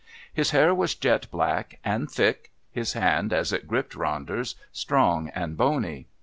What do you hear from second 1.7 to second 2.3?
and